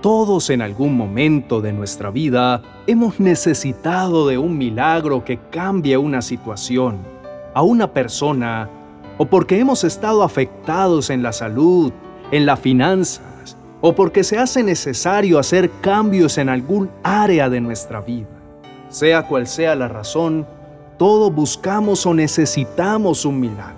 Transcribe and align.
Todos 0.00 0.48
en 0.48 0.62
algún 0.62 0.96
momento 0.96 1.60
de 1.60 1.74
nuestra 1.74 2.10
vida 2.10 2.62
hemos 2.86 3.20
necesitado 3.20 4.26
de 4.26 4.38
un 4.38 4.56
milagro 4.56 5.26
que 5.26 5.38
cambie 5.50 5.98
una 5.98 6.22
situación, 6.22 7.00
a 7.52 7.60
una 7.60 7.92
persona, 7.92 8.70
o 9.18 9.26
porque 9.26 9.58
hemos 9.58 9.84
estado 9.84 10.22
afectados 10.22 11.10
en 11.10 11.22
la 11.22 11.34
salud, 11.34 11.92
en 12.30 12.46
las 12.46 12.60
finanzas, 12.60 13.58
o 13.82 13.94
porque 13.94 14.24
se 14.24 14.38
hace 14.38 14.62
necesario 14.62 15.38
hacer 15.38 15.70
cambios 15.82 16.38
en 16.38 16.48
algún 16.48 16.90
área 17.02 17.50
de 17.50 17.60
nuestra 17.60 18.00
vida. 18.00 18.28
Sea 18.88 19.28
cual 19.28 19.46
sea 19.46 19.74
la 19.74 19.88
razón, 19.88 20.46
todos 20.96 21.34
buscamos 21.34 22.06
o 22.06 22.14
necesitamos 22.14 23.26
un 23.26 23.38
milagro. 23.38 23.76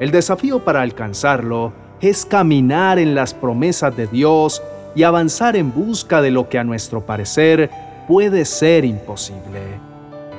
El 0.00 0.12
desafío 0.12 0.64
para 0.64 0.80
alcanzarlo 0.80 1.74
es 2.00 2.24
caminar 2.24 2.98
en 2.98 3.14
las 3.14 3.34
promesas 3.34 3.94
de 3.94 4.06
Dios 4.06 4.62
y 4.98 5.04
avanzar 5.04 5.54
en 5.54 5.72
busca 5.72 6.20
de 6.20 6.32
lo 6.32 6.48
que 6.48 6.58
a 6.58 6.64
nuestro 6.64 7.06
parecer 7.06 7.70
puede 8.08 8.44
ser 8.44 8.84
imposible. 8.84 9.60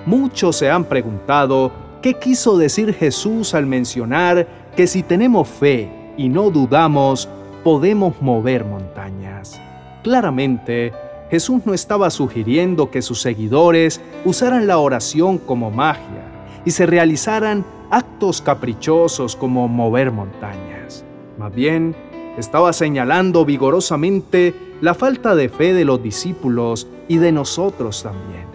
Muchos 0.05 0.57
se 0.57 0.69
han 0.69 0.83
preguntado 0.83 1.71
qué 2.01 2.15
quiso 2.15 2.57
decir 2.57 2.93
Jesús 2.93 3.53
al 3.53 3.65
mencionar 3.65 4.45
que 4.75 4.85
si 4.85 5.01
tenemos 5.01 5.47
fe 5.47 6.13
y 6.17 6.27
no 6.27 6.49
dudamos, 6.49 7.29
podemos 7.63 8.21
mover 8.21 8.65
montañas. 8.65 9.61
Claramente, 10.03 10.91
Jesús 11.31 11.61
no 11.63 11.73
estaba 11.73 12.09
sugiriendo 12.09 12.91
que 12.91 13.01
sus 13.01 13.21
seguidores 13.21 14.01
usaran 14.25 14.67
la 14.67 14.79
oración 14.79 15.37
como 15.37 15.71
magia 15.71 16.25
y 16.65 16.71
se 16.71 16.85
realizaran 16.85 17.63
actos 17.91 18.41
caprichosos 18.41 19.37
como 19.37 19.69
mover 19.69 20.11
montañas. 20.11 21.05
Más 21.37 21.55
bien, 21.55 21.95
estaba 22.39 22.73
señalando 22.73 23.45
vigorosamente 23.45 24.55
la 24.81 24.93
falta 24.93 25.35
de 25.35 25.49
fe 25.49 25.73
de 25.73 25.85
los 25.85 26.01
discípulos 26.01 26.87
y 27.07 27.17
de 27.17 27.31
nosotros 27.31 28.01
también. 28.01 28.47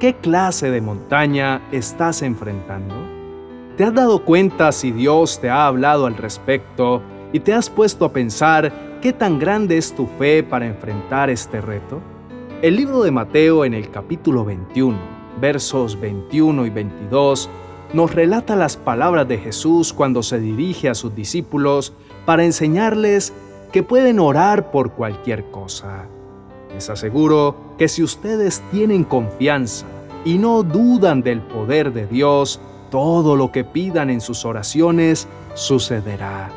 ¿Qué 0.00 0.14
clase 0.14 0.70
de 0.70 0.80
montaña 0.80 1.62
estás 1.70 2.22
enfrentando? 2.22 2.94
¿Te 3.76 3.84
has 3.84 3.94
dado 3.94 4.24
cuenta 4.24 4.72
si 4.72 4.90
Dios 4.90 5.38
te 5.40 5.50
ha 5.50 5.66
hablado 5.66 6.06
al 6.06 6.16
respecto 6.16 7.02
y 7.32 7.40
te 7.40 7.52
has 7.52 7.68
puesto 7.68 8.06
a 8.06 8.12
pensar 8.12 8.98
qué 9.02 9.12
tan 9.12 9.38
grande 9.38 9.76
es 9.76 9.94
tu 9.94 10.06
fe 10.18 10.42
para 10.42 10.66
enfrentar 10.66 11.28
este 11.28 11.60
reto? 11.60 12.00
El 12.62 12.76
libro 12.76 13.02
de 13.02 13.10
Mateo 13.10 13.66
en 13.66 13.74
el 13.74 13.90
capítulo 13.90 14.46
21, 14.46 14.96
versos 15.40 16.00
21 16.00 16.64
y 16.64 16.70
22, 16.70 17.50
nos 17.92 18.14
relata 18.14 18.56
las 18.56 18.76
palabras 18.76 19.28
de 19.28 19.38
Jesús 19.38 19.92
cuando 19.92 20.22
se 20.22 20.38
dirige 20.38 20.88
a 20.88 20.94
sus 20.94 21.14
discípulos 21.14 21.92
para 22.24 22.44
enseñarles 22.44 23.32
que 23.72 23.82
pueden 23.82 24.18
orar 24.18 24.70
por 24.70 24.92
cualquier 24.92 25.50
cosa. 25.50 26.06
Les 26.72 26.90
aseguro 26.90 27.56
que 27.78 27.88
si 27.88 28.02
ustedes 28.02 28.62
tienen 28.70 29.04
confianza 29.04 29.86
y 30.24 30.38
no 30.38 30.62
dudan 30.62 31.22
del 31.22 31.40
poder 31.40 31.92
de 31.92 32.06
Dios, 32.06 32.60
todo 32.90 33.36
lo 33.36 33.52
que 33.52 33.64
pidan 33.64 34.10
en 34.10 34.20
sus 34.20 34.44
oraciones 34.44 35.28
sucederá. 35.54 36.50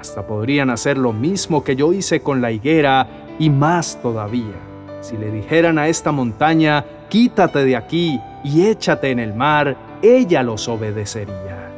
Hasta 0.00 0.26
podrían 0.26 0.70
hacer 0.70 0.98
lo 0.98 1.12
mismo 1.12 1.64
que 1.64 1.76
yo 1.76 1.92
hice 1.92 2.20
con 2.20 2.42
la 2.42 2.52
higuera 2.52 3.08
y 3.38 3.50
más 3.50 4.00
todavía. 4.02 4.54
Si 5.00 5.16
le 5.16 5.30
dijeran 5.30 5.78
a 5.78 5.88
esta 5.88 6.12
montaña, 6.12 6.84
quítate 7.08 7.64
de 7.64 7.76
aquí 7.76 8.20
y 8.42 8.66
échate 8.66 9.10
en 9.10 9.18
el 9.18 9.34
mar, 9.34 9.76
ella 10.04 10.42
los 10.42 10.68
obedecería. 10.68 11.70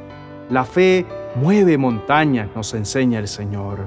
La 0.50 0.64
fe 0.64 1.06
mueve 1.36 1.78
montañas, 1.78 2.48
nos 2.54 2.74
enseña 2.74 3.20
el 3.20 3.28
Señor. 3.28 3.78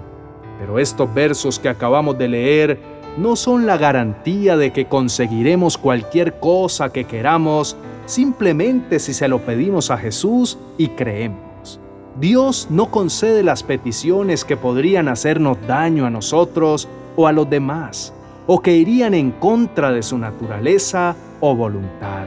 Pero 0.59 0.79
estos 0.79 1.13
versos 1.13 1.59
que 1.59 1.69
acabamos 1.69 2.17
de 2.17 2.27
leer 2.27 2.79
no 3.17 3.35
son 3.35 3.65
la 3.65 3.77
garantía 3.77 4.55
de 4.55 4.71
que 4.71 4.85
conseguiremos 4.85 5.77
cualquier 5.77 6.39
cosa 6.39 6.91
que 6.91 7.05
queramos 7.05 7.75
simplemente 8.05 8.99
si 8.99 9.13
se 9.13 9.27
lo 9.27 9.39
pedimos 9.39 9.91
a 9.91 9.97
Jesús 9.97 10.57
y 10.77 10.89
creemos. 10.89 11.79
Dios 12.19 12.67
no 12.69 12.91
concede 12.91 13.43
las 13.43 13.63
peticiones 13.63 14.45
que 14.45 14.57
podrían 14.57 15.07
hacernos 15.07 15.57
daño 15.67 16.05
a 16.05 16.09
nosotros 16.09 16.87
o 17.15 17.27
a 17.27 17.31
los 17.31 17.49
demás, 17.49 18.13
o 18.47 18.61
que 18.61 18.75
irían 18.75 19.13
en 19.13 19.31
contra 19.31 19.91
de 19.91 20.01
su 20.01 20.17
naturaleza 20.17 21.15
o 21.39 21.55
voluntad 21.55 22.25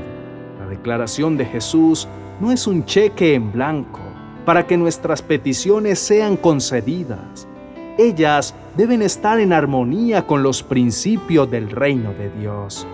declaración 0.73 1.37
de 1.37 1.45
Jesús 1.45 2.09
no 2.41 2.51
es 2.51 2.67
un 2.67 2.85
cheque 2.85 3.35
en 3.35 3.53
blanco 3.53 4.01
para 4.45 4.67
que 4.67 4.77
nuestras 4.77 5.23
peticiones 5.23 5.99
sean 5.99 6.37
concedidas. 6.37 7.47
Ellas 7.99 8.55
deben 8.77 9.03
estar 9.03 9.39
en 9.39 9.53
armonía 9.53 10.27
con 10.27 10.43
los 10.43 10.63
principios 10.63 11.51
del 11.51 11.71
reino 11.71 12.13
de 12.15 12.31
Dios. 12.41 12.87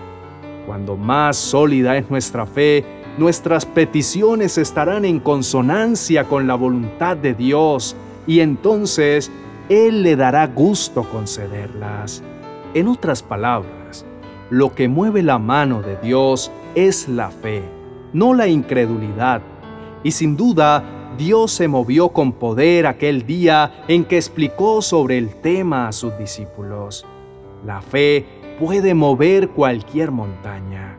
Cuando 0.67 0.97
más 0.97 1.37
sólida 1.37 1.97
es 1.97 2.09
nuestra 2.11 2.45
fe, 2.45 2.83
nuestras 3.17 3.65
peticiones 3.65 4.57
estarán 4.57 5.05
en 5.05 5.19
consonancia 5.19 6.25
con 6.25 6.45
la 6.47 6.55
voluntad 6.55 7.17
de 7.17 7.33
Dios 7.33 7.95
y 8.27 8.41
entonces 8.41 9.31
Él 9.69 10.03
le 10.03 10.15
dará 10.15 10.47
gusto 10.47 11.03
concederlas. 11.03 12.21
En 12.73 12.87
otras 12.87 13.23
palabras, 13.23 14.05
lo 14.49 14.73
que 14.75 14.87
mueve 14.87 15.23
la 15.23 15.39
mano 15.39 15.81
de 15.81 15.97
Dios 15.97 16.51
es 16.75 17.07
la 17.07 17.29
fe, 17.29 17.63
no 18.13 18.33
la 18.33 18.47
incredulidad. 18.47 19.41
Y 20.03 20.11
sin 20.11 20.37
duda, 20.37 20.83
Dios 21.17 21.51
se 21.51 21.67
movió 21.67 22.09
con 22.09 22.31
poder 22.31 22.87
aquel 22.87 23.25
día 23.25 23.83
en 23.87 24.05
que 24.05 24.17
explicó 24.17 24.81
sobre 24.81 25.17
el 25.17 25.35
tema 25.35 25.87
a 25.87 25.91
sus 25.91 26.17
discípulos. 26.17 27.05
La 27.65 27.81
fe 27.81 28.25
puede 28.59 28.93
mover 28.93 29.49
cualquier 29.49 30.11
montaña. 30.11 30.97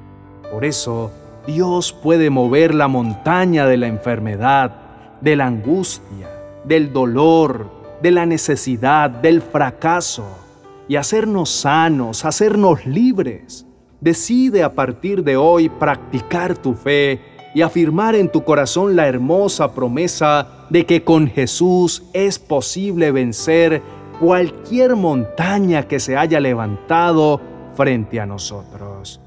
Por 0.50 0.64
eso, 0.64 1.10
Dios 1.47 1.92
puede 1.92 2.28
mover 2.28 2.75
la 2.75 2.88
montaña 2.88 3.66
de 3.66 3.76
la 3.76 3.86
enfermedad, 3.86 4.76
de 5.20 5.36
la 5.36 5.47
angustia, 5.47 6.28
del 6.64 6.92
dolor, 6.92 7.70
de 8.03 8.10
la 8.10 8.26
necesidad, 8.26 9.10
del 9.10 9.41
fracaso, 9.42 10.26
y 10.88 10.97
hacernos 10.97 11.50
sanos, 11.50 12.25
hacernos 12.25 12.84
libres. 12.84 13.66
Decide 14.00 14.62
a 14.62 14.72
partir 14.72 15.22
de 15.25 15.37
hoy 15.37 15.69
practicar 15.69 16.56
tu 16.56 16.72
fe 16.72 17.21
y 17.55 17.61
afirmar 17.61 18.15
en 18.15 18.33
tu 18.33 18.44
corazón 18.44 18.97
la 18.97 19.06
hermosa 19.06 19.75
promesa 19.75 20.66
de 20.71 20.87
que 20.87 21.05
con 21.05 21.28
Jesús 21.28 22.05
es 22.15 22.39
posible 22.39 23.12
vencer 23.12 23.83
cualquier 24.19 24.97
montaña 24.97 25.87
que 25.87 26.00
se 26.00 26.16
haya 26.16 26.41
levantado 26.41 27.43
frente 27.75 28.21
a 28.21 28.27
nosotros. 28.27 29.21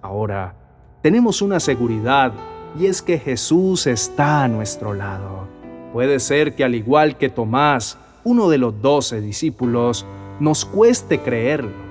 Ahora, 0.00 0.54
tenemos 1.02 1.42
una 1.42 1.60
seguridad 1.60 2.32
y 2.78 2.86
es 2.86 3.02
que 3.02 3.18
Jesús 3.18 3.86
está 3.86 4.44
a 4.44 4.48
nuestro 4.48 4.94
lado. 4.94 5.48
Puede 5.92 6.18
ser 6.18 6.54
que 6.54 6.64
al 6.64 6.74
igual 6.74 7.18
que 7.18 7.28
Tomás, 7.28 7.98
uno 8.24 8.48
de 8.48 8.56
los 8.56 8.80
doce 8.80 9.20
discípulos, 9.20 10.06
nos 10.40 10.64
cueste 10.64 11.18
creerlo 11.18 11.83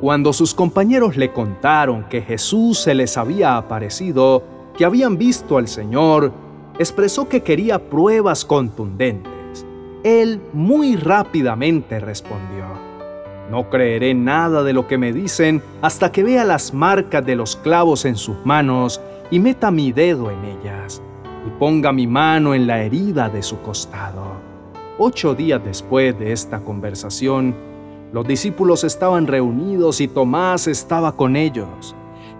cuando 0.00 0.32
sus 0.32 0.54
compañeros 0.54 1.16
le 1.16 1.32
contaron 1.32 2.04
que 2.04 2.20
Jesús 2.20 2.78
se 2.80 2.94
les 2.94 3.16
había 3.16 3.56
aparecido, 3.56 4.42
que 4.76 4.84
habían 4.84 5.16
visto 5.16 5.56
al 5.56 5.68
Señor, 5.68 6.32
expresó 6.78 7.28
que 7.28 7.42
quería 7.42 7.78
pruebas 7.78 8.44
contundentes. 8.44 9.66
Él 10.04 10.40
muy 10.52 10.96
rápidamente 10.96 11.98
respondió, 11.98 12.66
No 13.50 13.70
creeré 13.70 14.12
nada 14.12 14.62
de 14.62 14.74
lo 14.74 14.86
que 14.86 14.98
me 14.98 15.12
dicen 15.12 15.62
hasta 15.80 16.12
que 16.12 16.22
vea 16.22 16.44
las 16.44 16.74
marcas 16.74 17.24
de 17.24 17.36
los 17.36 17.56
clavos 17.56 18.04
en 18.04 18.16
sus 18.16 18.36
manos 18.44 19.00
y 19.30 19.38
meta 19.38 19.70
mi 19.70 19.92
dedo 19.92 20.30
en 20.30 20.44
ellas 20.44 21.02
y 21.46 21.50
ponga 21.58 21.92
mi 21.92 22.06
mano 22.06 22.54
en 22.54 22.66
la 22.66 22.82
herida 22.82 23.30
de 23.30 23.42
su 23.42 23.60
costado. 23.62 24.34
Ocho 24.98 25.34
días 25.34 25.62
después 25.64 26.18
de 26.18 26.32
esta 26.32 26.60
conversación, 26.60 27.54
los 28.12 28.26
discípulos 28.26 28.84
estaban 28.84 29.26
reunidos 29.26 30.00
y 30.00 30.08
Tomás 30.08 30.68
estaba 30.68 31.16
con 31.16 31.36
ellos. 31.36 31.94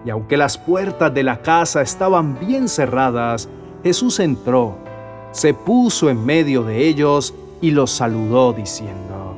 Y 0.05 0.09
aunque 0.09 0.37
las 0.37 0.57
puertas 0.57 1.13
de 1.13 1.23
la 1.23 1.41
casa 1.41 1.81
estaban 1.81 2.39
bien 2.39 2.69
cerradas, 2.69 3.49
Jesús 3.83 4.19
entró, 4.19 4.77
se 5.31 5.53
puso 5.53 6.09
en 6.09 6.25
medio 6.25 6.63
de 6.63 6.87
ellos 6.87 7.33
y 7.61 7.71
los 7.71 7.91
saludó 7.91 8.53
diciendo, 8.53 9.35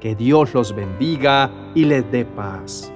Que 0.00 0.14
Dios 0.14 0.52
los 0.54 0.74
bendiga 0.74 1.50
y 1.74 1.84
les 1.86 2.10
dé 2.12 2.24
paz. 2.24 2.92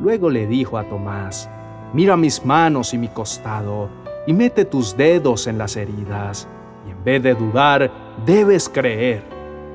Luego 0.00 0.30
le 0.30 0.46
dijo 0.46 0.78
a 0.78 0.84
Tomás, 0.84 1.48
Mira 1.92 2.16
mis 2.16 2.44
manos 2.44 2.94
y 2.94 2.98
mi 2.98 3.08
costado, 3.08 3.88
y 4.26 4.32
mete 4.32 4.64
tus 4.64 4.96
dedos 4.96 5.46
en 5.46 5.58
las 5.58 5.76
heridas, 5.76 6.46
y 6.86 6.90
en 6.90 7.04
vez 7.04 7.22
de 7.22 7.34
dudar, 7.34 7.90
debes 8.24 8.68
creer. 8.68 9.22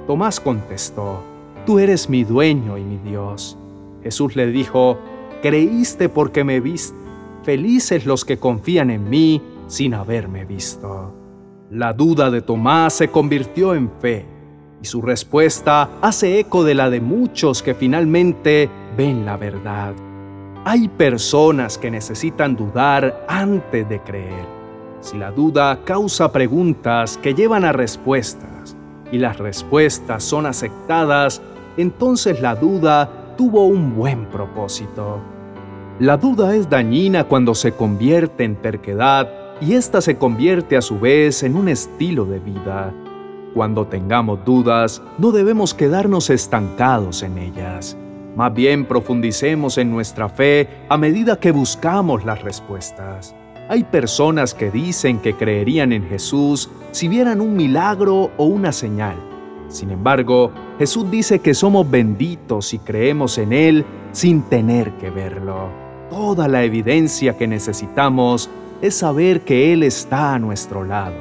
Tomás 0.08 0.40
contestó, 0.40 1.22
Tú 1.68 1.80
eres 1.80 2.10
mi 2.10 2.24
dueño 2.24 2.78
y 2.78 2.84
mi 2.86 2.98
Dios. 3.00 3.58
Jesús 4.02 4.38
le 4.38 4.48
dijo, 4.48 4.98
Creíste 5.42 6.08
porque 6.08 6.46
me 6.46 6.62
viste. 6.62 6.96
Felices 7.44 8.06
los 8.06 8.24
que 8.24 8.38
confían 8.38 8.90
en 8.90 9.10
mí 9.10 9.42
sin 9.68 9.94
haberme 9.94 10.46
visto. 10.46 11.14
La 11.70 11.92
duda 11.92 12.32
de 12.32 12.42
Tomás 12.42 12.94
se 12.94 13.10
convirtió 13.10 13.76
en 13.76 13.92
fe 14.00 14.26
y 14.82 14.86
su 14.86 15.02
respuesta 15.02 15.90
hace 16.02 16.40
eco 16.40 16.64
de 16.64 16.74
la 16.74 16.90
de 16.90 17.02
muchos 17.02 17.62
que 17.62 17.76
finalmente 17.76 18.70
ven 18.96 19.26
la 19.26 19.36
verdad. 19.36 19.94
Hay 20.64 20.88
personas 20.88 21.78
que 21.78 21.92
necesitan 21.92 22.56
dudar 22.56 23.26
antes 23.28 23.90
de 23.90 24.00
creer. 24.00 24.46
Si 25.02 25.18
la 25.18 25.32
duda 25.32 25.82
causa 25.84 26.32
preguntas 26.32 27.18
que 27.18 27.34
llevan 27.34 27.66
a 27.66 27.74
respuestas 27.74 28.78
y 29.12 29.18
las 29.18 29.38
respuestas 29.38 30.24
son 30.24 30.46
aceptadas, 30.46 31.42
entonces 31.78 32.42
la 32.42 32.56
duda 32.56 33.36
tuvo 33.38 33.66
un 33.68 33.96
buen 33.96 34.26
propósito. 34.26 35.22
La 36.00 36.18
duda 36.18 36.56
es 36.56 36.70
dañina 36.70 37.24
cuando 37.24 37.56
se 37.56 37.72
convierte 37.72 38.44
en 38.44 38.56
terquedad 38.56 39.30
y 39.62 39.74
ésta 39.74 40.02
se 40.02 40.18
convierte 40.18 40.78
a 40.78 40.82
su 40.82 41.00
vez 41.00 41.44
en 41.44 41.56
un 41.56 41.70
estilo 41.70 42.26
de 42.26 42.40
vida. 42.40 42.94
Cuando 43.54 43.88
tengamos 43.88 44.44
dudas, 44.46 45.02
no 45.18 45.32
debemos 45.32 45.74
quedarnos 45.74 46.30
estancados 46.30 47.24
en 47.24 47.38
ellas. 47.38 47.98
Más 48.36 48.54
bien 48.54 48.86
profundicemos 48.86 49.80
en 49.80 49.90
nuestra 49.90 50.30
fe 50.30 50.70
a 50.90 50.98
medida 50.98 51.40
que 51.40 51.52
buscamos 51.52 52.24
las 52.24 52.44
respuestas. 52.44 53.34
Hay 53.68 53.84
personas 53.84 54.54
que 54.54 54.70
dicen 54.70 55.20
que 55.20 55.34
creerían 55.34 55.92
en 55.92 56.08
Jesús 56.08 56.70
si 56.92 57.08
vieran 57.08 57.42
un 57.42 57.56
milagro 57.56 58.30
o 58.38 58.46
una 58.46 58.72
señal. 58.72 59.16
Sin 59.70 59.90
embargo, 59.90 60.52
Jesús 60.80 61.10
dice 61.10 61.40
que 61.40 61.56
somos 61.56 61.90
benditos 61.90 62.68
si 62.68 62.78
creemos 62.78 63.40
en 63.40 63.52
Él 63.52 63.86
sin 64.12 64.44
tener 64.44 64.92
que 64.98 65.10
verlo. 65.10 65.70
Toda 66.12 66.48
la 66.48 66.64
evidencia 66.64 67.36
que 67.36 67.48
necesitamos 67.48 68.48
es 68.82 68.96
saber 68.96 69.42
que 69.42 69.74
Él 69.74 69.82
está 69.82 70.36
a 70.36 70.40
nuestro 70.40 70.84
lado, 70.84 71.16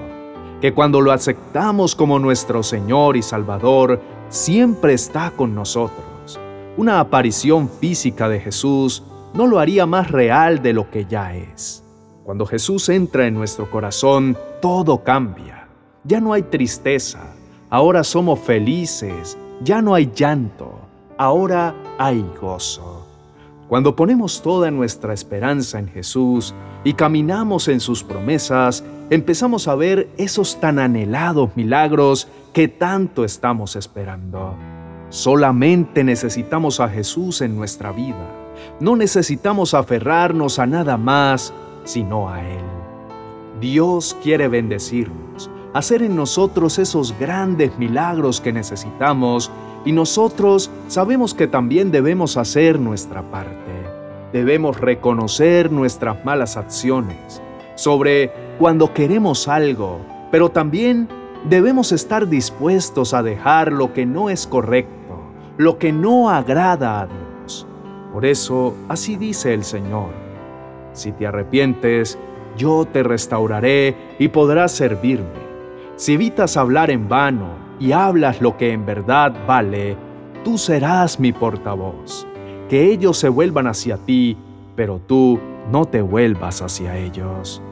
que 0.61 0.75
cuando 0.75 1.01
lo 1.01 1.11
aceptamos 1.11 1.95
como 1.95 2.19
nuestro 2.19 2.63
Señor 2.63 3.17
y 3.17 3.23
Salvador, 3.23 4.01
siempre 4.29 4.93
está 4.93 5.31
con 5.31 5.55
nosotros. 5.55 6.39
Una 6.77 7.01
aparición 7.01 7.71
física 7.71 8.29
de 8.29 8.41
Jesús 8.41 9.05
no 9.33 9.47
lo 9.47 9.59
haría 9.59 9.87
más 9.87 10.11
real 10.11 10.63
de 10.63 10.75
lo 10.75 10.91
que 10.91 11.07
ya 11.07 11.35
es. 11.35 11.83
Cuando 12.25 12.45
Jesús 12.45 12.91
entra 12.91 13.27
en 13.27 13.33
nuestro 13.33 13.71
corazón, 13.71 14.37
todo 14.61 15.03
cambia. 15.03 15.69
Ya 16.05 16.21
no 16.21 16.35
hay 16.35 16.43
tristeza, 16.43 17.35
ahora 17.71 18.05
somos 18.05 18.39
felices, 18.41 19.39
ya 19.63 19.83
no 19.83 19.95
hay 19.95 20.11
llanto, 20.15 20.73
ahora 21.19 21.75
hay 21.99 22.25
gozo. 22.41 23.07
Cuando 23.69 23.97
ponemos 23.97 24.43
toda 24.43 24.71
nuestra 24.71 25.13
esperanza 25.13 25.79
en 25.79 25.89
Jesús 25.89 26.55
y 26.85 26.93
caminamos 26.93 27.67
en 27.67 27.81
sus 27.81 28.05
promesas, 28.05 28.85
empezamos 29.11 29.67
a 29.67 29.75
ver 29.75 30.09
esos 30.19 30.61
tan 30.61 30.79
anhelados 30.79 31.51
milagros 31.57 32.29
que 32.53 32.69
tanto 32.69 33.25
estamos 33.25 33.75
esperando. 33.75 34.55
Solamente 35.09 36.05
necesitamos 36.05 36.79
a 36.79 36.89
Jesús 36.89 37.41
en 37.41 37.57
nuestra 37.57 37.91
vida. 37.91 38.31
No 38.79 38.95
necesitamos 38.95 39.75
aferrarnos 39.75 40.59
a 40.59 40.67
nada 40.67 40.97
más, 40.97 41.53
sino 41.85 42.29
a 42.29 42.41
Él. 42.41 42.65
Dios 43.61 44.17
quiere 44.23 44.49
bendecirnos, 44.49 45.51
hacer 45.77 46.03
en 46.03 46.17
nosotros 46.17 46.79
esos 46.79 47.15
grandes 47.19 47.77
milagros 47.79 48.41
que 48.41 48.51
necesitamos 48.51 49.51
y 49.85 49.93
nosotros 49.93 50.71
sabemos 50.89 51.35
que 51.35 51.47
también 51.47 51.91
debemos 51.91 52.39
hacer 52.39 52.81
nuestra 52.81 53.21
parte. 53.31 53.55
Debemos 54.33 54.81
reconocer 54.81 55.71
nuestras 55.71 56.25
malas 56.25 56.57
acciones 56.57 57.43
sobre 57.75 58.33
cuando 58.59 58.95
queremos 58.95 59.49
algo, 59.49 59.99
pero 60.31 60.49
también 60.49 61.09
debemos 61.47 61.93
estar 61.93 62.27
dispuestos 62.27 63.13
a 63.13 63.23
dejar 63.23 63.71
lo 63.71 63.93
que 63.93 64.07
no 64.07 64.31
es 64.31 64.47
correcto, 64.47 65.21
lo 65.59 65.79
que 65.79 65.93
no 65.93 66.31
agrada 66.31 67.03
a 67.03 67.07
Dios. 67.07 67.67
Por 68.15 68.25
eso, 68.25 68.75
así 68.89 69.17
dice 69.17 69.53
el 69.53 69.63
Señor, 69.63 70.09
si 70.95 71.13
te 71.13 71.27
arrepientes, 71.27 72.19
yo 72.57 72.87
te 72.91 73.03
restauraré 73.03 73.95
y 74.19 74.29
podrás 74.29 74.73
servirme. 74.73 75.46
Si 75.97 76.13
evitas 76.13 76.59
hablar 76.59 76.91
en 76.91 77.09
vano, 77.09 77.67
y 77.81 77.93
hablas 77.93 78.43
lo 78.43 78.59
que 78.59 78.73
en 78.73 78.85
verdad 78.85 79.35
vale, 79.47 79.97
tú 80.45 80.59
serás 80.59 81.19
mi 81.19 81.33
portavoz. 81.33 82.27
Que 82.69 82.91
ellos 82.93 83.17
se 83.17 83.31
vuelvan 83.31 83.67
hacia 83.67 83.97
ti, 83.97 84.37
pero 84.75 85.01
tú 85.07 85.41
no 85.71 85.87
te 85.87 86.03
vuelvas 86.03 86.61
hacia 86.61 86.99
ellos. 86.99 87.63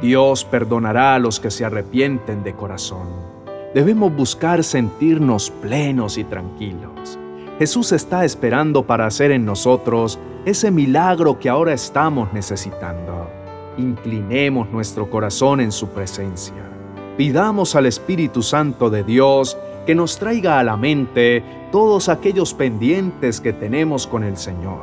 Dios 0.00 0.44
perdonará 0.44 1.16
a 1.16 1.18
los 1.18 1.40
que 1.40 1.50
se 1.50 1.64
arrepienten 1.64 2.44
de 2.44 2.54
corazón. 2.54 3.08
Debemos 3.74 4.14
buscar 4.14 4.62
sentirnos 4.62 5.50
plenos 5.50 6.16
y 6.16 6.22
tranquilos. 6.22 7.18
Jesús 7.58 7.90
está 7.90 8.24
esperando 8.24 8.86
para 8.86 9.06
hacer 9.06 9.32
en 9.32 9.44
nosotros 9.44 10.20
ese 10.44 10.70
milagro 10.70 11.40
que 11.40 11.48
ahora 11.48 11.72
estamos 11.72 12.32
necesitando. 12.32 13.28
Inclinemos 13.76 14.70
nuestro 14.70 15.10
corazón 15.10 15.60
en 15.60 15.72
su 15.72 15.88
presencia 15.88 16.77
pidamos 17.18 17.74
al 17.74 17.86
Espíritu 17.86 18.44
Santo 18.44 18.90
de 18.90 19.02
Dios 19.02 19.58
que 19.86 19.96
nos 19.96 20.18
traiga 20.18 20.60
a 20.60 20.62
la 20.62 20.76
mente 20.76 21.42
todos 21.72 22.08
aquellos 22.08 22.54
pendientes 22.54 23.40
que 23.40 23.52
tenemos 23.52 24.06
con 24.06 24.22
el 24.22 24.36
Señor. 24.36 24.82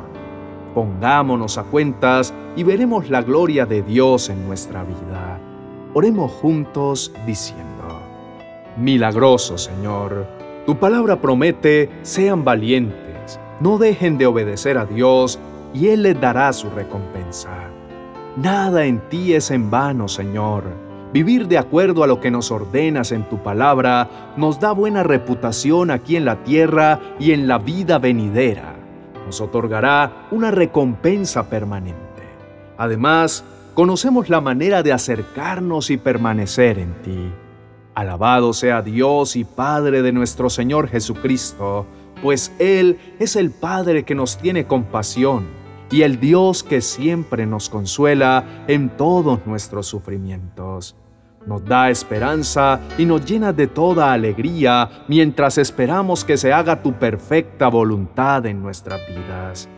Pongámonos 0.74 1.56
a 1.56 1.62
cuentas 1.62 2.34
y 2.54 2.62
veremos 2.62 3.08
la 3.08 3.22
gloria 3.22 3.64
de 3.64 3.80
Dios 3.80 4.28
en 4.28 4.46
nuestra 4.46 4.84
vida. 4.84 5.40
Oremos 5.94 6.30
juntos 6.30 7.10
diciendo, 7.26 8.02
Milagroso 8.76 9.56
Señor, 9.56 10.26
tu 10.66 10.76
palabra 10.76 11.18
promete, 11.18 11.88
sean 12.02 12.44
valientes, 12.44 13.40
no 13.60 13.78
dejen 13.78 14.18
de 14.18 14.26
obedecer 14.26 14.76
a 14.76 14.84
Dios 14.84 15.38
y 15.72 15.88
Él 15.88 16.02
les 16.02 16.20
dará 16.20 16.52
su 16.52 16.68
recompensa. 16.68 17.70
Nada 18.36 18.84
en 18.84 19.00
ti 19.08 19.32
es 19.32 19.50
en 19.50 19.70
vano, 19.70 20.06
Señor 20.06 20.85
Vivir 21.16 21.48
de 21.48 21.56
acuerdo 21.56 22.04
a 22.04 22.06
lo 22.06 22.20
que 22.20 22.30
nos 22.30 22.50
ordenas 22.50 23.10
en 23.10 23.26
tu 23.26 23.38
palabra 23.38 24.34
nos 24.36 24.60
da 24.60 24.72
buena 24.72 25.02
reputación 25.02 25.90
aquí 25.90 26.14
en 26.14 26.26
la 26.26 26.44
tierra 26.44 27.00
y 27.18 27.32
en 27.32 27.48
la 27.48 27.56
vida 27.56 27.98
venidera. 27.98 28.74
Nos 29.24 29.40
otorgará 29.40 30.28
una 30.30 30.50
recompensa 30.50 31.48
permanente. 31.48 31.96
Además, 32.76 33.44
conocemos 33.72 34.28
la 34.28 34.42
manera 34.42 34.82
de 34.82 34.92
acercarnos 34.92 35.88
y 35.88 35.96
permanecer 35.96 36.78
en 36.78 36.92
ti. 37.00 37.32
Alabado 37.94 38.52
sea 38.52 38.82
Dios 38.82 39.36
y 39.36 39.44
Padre 39.44 40.02
de 40.02 40.12
nuestro 40.12 40.50
Señor 40.50 40.86
Jesucristo, 40.86 41.86
pues 42.22 42.52
Él 42.58 42.98
es 43.18 43.36
el 43.36 43.52
Padre 43.52 44.04
que 44.04 44.14
nos 44.14 44.36
tiene 44.36 44.66
compasión 44.66 45.46
y 45.90 46.02
el 46.02 46.20
Dios 46.20 46.62
que 46.62 46.82
siempre 46.82 47.46
nos 47.46 47.70
consuela 47.70 48.64
en 48.68 48.90
todos 48.90 49.46
nuestros 49.46 49.86
sufrimientos. 49.86 50.94
Nos 51.46 51.64
da 51.64 51.90
esperanza 51.90 52.80
y 52.98 53.06
nos 53.06 53.24
llena 53.24 53.52
de 53.52 53.68
toda 53.68 54.12
alegría 54.12 55.04
mientras 55.08 55.58
esperamos 55.58 56.24
que 56.24 56.36
se 56.36 56.52
haga 56.52 56.82
tu 56.82 56.92
perfecta 56.94 57.68
voluntad 57.68 58.44
en 58.46 58.62
nuestras 58.62 59.00
vidas. 59.08 59.68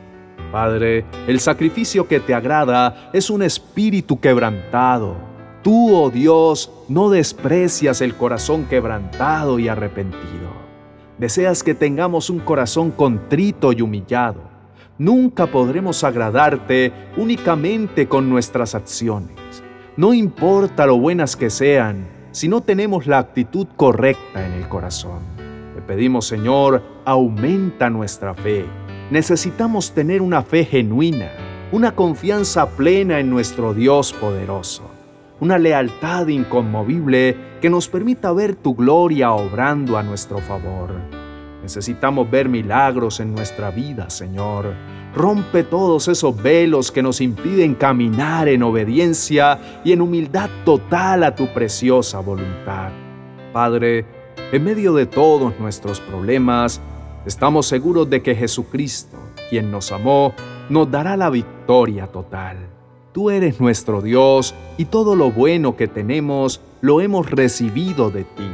Padre, 0.51 1.05
el 1.27 1.41
sacrificio 1.41 2.09
que 2.09 2.21
te 2.21 2.35
agrada 2.35 3.11
es 3.13 3.29
un 3.29 3.43
espíritu 3.43 4.19
quebrantado. 4.19 5.17
Tú, 5.63 5.95
oh 5.95 6.09
Dios, 6.09 6.73
no 6.89 7.11
desprecias 7.11 8.01
el 8.01 8.15
corazón 8.15 8.65
quebrantado 8.65 9.59
y 9.59 9.69
arrepentido. 9.69 10.49
Deseas 11.19 11.63
que 11.63 11.75
tengamos 11.75 12.31
un 12.31 12.39
corazón 12.39 12.91
contrito 12.91 13.73
y 13.73 13.83
humillado 13.83 14.49
nunca 14.99 15.47
podremos 15.47 16.05
agradarte 16.05 16.93
únicamente 17.17 18.09
con 18.09 18.29
nuestras 18.29 18.75
acciones. 18.75 19.63
No 19.99 20.15
importa 20.15 20.87
lo 20.87 20.97
buenas 20.97 21.35
que 21.35 21.51
sean, 21.51 22.07
si 22.31 22.47
no 22.47 22.61
tenemos 22.61 23.09
la 23.09 23.19
actitud 23.19 23.67
correcta 23.75 24.47
en 24.47 24.53
el 24.53 24.69
corazón. 24.69 25.19
Te 25.75 25.83
pedimos, 25.83 26.25
Señor, 26.25 26.85
aumenta 27.05 27.91
nuestra 27.91 28.33
fe. 28.33 28.65
Necesitamos 29.11 29.91
tener 29.91 30.23
una 30.23 30.43
fe 30.43 30.65
genuina, 30.65 31.33
una 31.73 31.97
confianza 31.97 32.69
plena 32.77 33.19
en 33.19 33.29
nuestro 33.29 33.75
Dios 33.75 34.13
poderoso, 34.13 34.85
una 35.41 35.59
lealtad 35.59 36.29
inconmovible 36.29 37.37
que 37.61 37.69
nos 37.69 37.89
permita 37.89 38.31
ver 38.31 38.55
tu 38.55 38.77
gloria 38.77 39.33
obrando 39.33 39.99
a 39.99 40.05
nuestro 40.05 40.39
favor. 40.39 41.18
Necesitamos 41.63 42.31
ver 42.31 42.49
milagros 42.49 43.21
en 43.21 43.35
nuestra 43.35 43.71
vida, 43.71 44.11
Señor. 44.11 44.73
Rompe 45.15 45.65
todos 45.65 46.09
esos 46.09 46.41
velos 46.41 46.93
que 46.93 47.03
nos 47.03 47.21
impiden 47.21 47.75
caminar 47.75 48.49
en 48.49 48.63
obediencia 48.63 49.81
y 49.85 49.93
en 49.93 50.01
humildad 50.01 50.51
total 50.65 51.25
a 51.25 51.35
tu 51.35 51.53
preciosa 51.53 52.21
voluntad. 52.21 52.91
Padre, 53.53 54.05
en 54.53 54.65
medio 54.65 54.95
de 54.95 55.07
todos 55.07 55.59
nuestros 55.59 56.01
problemas, 56.01 56.81
estamos 57.27 57.67
seguros 57.67 58.09
de 58.09 58.23
que 58.23 58.35
Jesucristo, 58.35 59.17
quien 59.51 59.71
nos 59.71 59.91
amó, 59.91 60.35
nos 60.69 60.91
dará 60.91 61.17
la 61.17 61.31
victoria 61.31 62.07
total. 62.07 62.57
Tú 63.13 63.31
eres 63.31 63.61
nuestro 63.61 64.01
Dios 64.01 64.55
y 64.77 64.85
todo 64.85 65.17
lo 65.17 65.33
bueno 65.33 65.77
que 65.77 65.89
tenemos 65.89 66.61
lo 66.81 67.01
hemos 67.01 67.31
recibido 67.31 68.11
de 68.11 68.25
ti. 68.25 68.49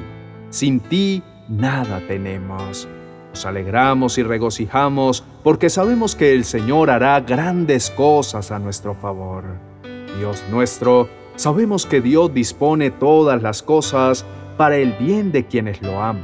Sin 0.50 0.80
ti, 0.80 1.22
nada 1.48 2.00
tenemos. 2.06 2.88
Nos 3.30 3.46
alegramos 3.46 4.16
y 4.18 4.22
regocijamos 4.22 5.24
porque 5.42 5.68
sabemos 5.68 6.14
que 6.14 6.32
el 6.32 6.44
Señor 6.44 6.90
hará 6.90 7.20
grandes 7.20 7.90
cosas 7.90 8.50
a 8.50 8.58
nuestro 8.58 8.94
favor. 8.94 9.44
Dios 10.18 10.42
nuestro, 10.50 11.08
sabemos 11.36 11.86
que 11.86 12.00
Dios 12.00 12.32
dispone 12.32 12.90
todas 12.90 13.42
las 13.42 13.62
cosas 13.62 14.24
para 14.56 14.76
el 14.76 14.92
bien 14.92 15.32
de 15.32 15.46
quienes 15.46 15.82
lo 15.82 16.00
aman, 16.00 16.22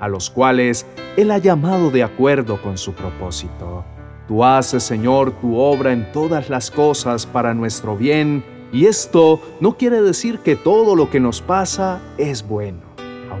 a 0.00 0.08
los 0.08 0.30
cuales 0.30 0.86
Él 1.16 1.30
ha 1.30 1.38
llamado 1.38 1.90
de 1.90 2.02
acuerdo 2.02 2.60
con 2.62 2.78
su 2.78 2.94
propósito. 2.94 3.84
Tú 4.26 4.44
haces, 4.44 4.82
Señor, 4.82 5.32
tu 5.32 5.58
obra 5.58 5.92
en 5.92 6.10
todas 6.12 6.48
las 6.48 6.70
cosas 6.70 7.26
para 7.26 7.52
nuestro 7.54 7.96
bien, 7.96 8.42
y 8.72 8.86
esto 8.86 9.40
no 9.60 9.76
quiere 9.76 10.02
decir 10.02 10.38
que 10.40 10.56
todo 10.56 10.96
lo 10.96 11.10
que 11.10 11.20
nos 11.20 11.40
pasa 11.40 12.00
es 12.16 12.46
bueno. 12.46 12.87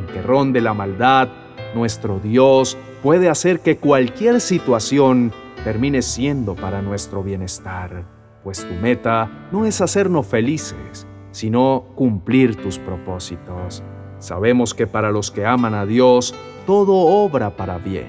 Aunque 0.08 0.22
ronde 0.22 0.62
la 0.62 0.72
maldad, 0.72 1.28
nuestro 1.74 2.18
Dios 2.18 2.78
puede 3.02 3.28
hacer 3.28 3.60
que 3.60 3.76
cualquier 3.76 4.40
situación 4.40 5.32
termine 5.64 6.00
siendo 6.00 6.54
para 6.54 6.80
nuestro 6.80 7.22
bienestar, 7.22 8.06
pues 8.42 8.66
tu 8.66 8.72
meta 8.72 9.30
no 9.52 9.66
es 9.66 9.82
hacernos 9.82 10.26
felices, 10.26 11.06
sino 11.30 11.84
cumplir 11.94 12.56
tus 12.56 12.78
propósitos. 12.78 13.82
Sabemos 14.18 14.72
que 14.72 14.86
para 14.86 15.10
los 15.10 15.30
que 15.30 15.44
aman 15.44 15.74
a 15.74 15.84
Dios, 15.84 16.34
todo 16.66 16.94
obra 16.94 17.54
para 17.54 17.76
bien. 17.76 18.08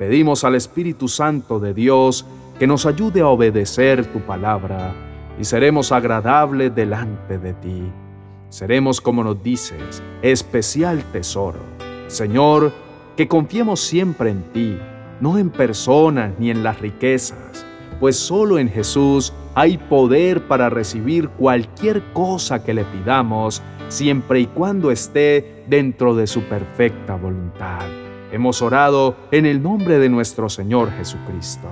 Pedimos 0.00 0.42
al 0.42 0.56
Espíritu 0.56 1.06
Santo 1.06 1.60
de 1.60 1.74
Dios 1.74 2.26
que 2.58 2.66
nos 2.66 2.86
ayude 2.86 3.20
a 3.20 3.28
obedecer 3.28 4.04
tu 4.06 4.18
palabra 4.18 4.92
y 5.38 5.44
seremos 5.44 5.92
agradables 5.92 6.74
delante 6.74 7.38
de 7.38 7.52
ti. 7.52 7.92
Seremos, 8.50 9.00
como 9.00 9.22
nos 9.22 9.42
dices, 9.42 10.02
especial 10.22 11.04
tesoro. 11.12 11.60
Señor, 12.08 12.72
que 13.16 13.28
confiemos 13.28 13.80
siempre 13.80 14.30
en 14.30 14.42
ti, 14.52 14.76
no 15.20 15.38
en 15.38 15.50
personas 15.50 16.32
ni 16.38 16.50
en 16.50 16.64
las 16.64 16.80
riquezas, 16.80 17.64
pues 18.00 18.16
solo 18.16 18.58
en 18.58 18.68
Jesús 18.68 19.32
hay 19.54 19.78
poder 19.78 20.48
para 20.48 20.68
recibir 20.68 21.28
cualquier 21.28 22.02
cosa 22.12 22.64
que 22.64 22.74
le 22.74 22.84
pidamos, 22.84 23.62
siempre 23.88 24.40
y 24.40 24.46
cuando 24.46 24.90
esté 24.90 25.64
dentro 25.68 26.16
de 26.16 26.26
su 26.26 26.42
perfecta 26.42 27.14
voluntad. 27.14 27.86
Hemos 28.32 28.62
orado 28.62 29.16
en 29.30 29.46
el 29.46 29.62
nombre 29.62 29.98
de 29.98 30.08
nuestro 30.08 30.48
Señor 30.48 30.90
Jesucristo. 30.92 31.68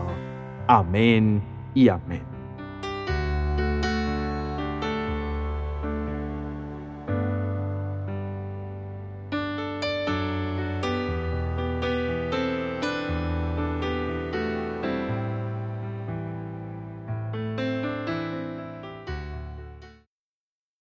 Amén 0.68 1.42
y 1.74 1.88
amén. 1.88 2.37